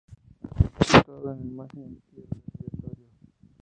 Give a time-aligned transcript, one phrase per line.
[0.83, 3.07] Situado en la margen izquierda del Río Torío.